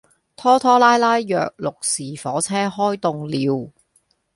[0.35, 3.71] 拖拖拉拉約六時火車開動了